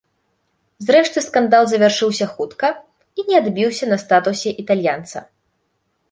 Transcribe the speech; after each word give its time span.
Зрэшты 0.85 1.21
скандал 1.25 1.63
завяршыўся 1.73 2.25
хутка 2.31 2.67
і 3.19 3.25
не 3.27 3.35
адбіўся 3.41 3.85
на 3.91 3.97
статусе 4.05 4.49
італьянца. 4.63 5.17